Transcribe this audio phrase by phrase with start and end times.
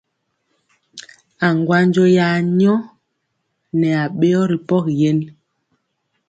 [1.47, 2.75] Aŋgwanjɔ ya nyɔ
[3.79, 5.19] nɛ aɓeyɔ ri pɔgi yen.